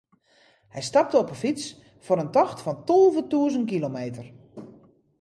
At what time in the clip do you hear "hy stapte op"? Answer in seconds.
0.73-1.29